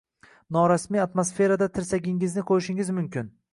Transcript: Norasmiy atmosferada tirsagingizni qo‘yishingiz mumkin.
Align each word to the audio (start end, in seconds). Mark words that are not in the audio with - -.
Norasmiy 0.55 1.01
atmosferada 1.03 1.69
tirsagingizni 1.77 2.47
qo‘yishingiz 2.51 2.93
mumkin. 3.01 3.33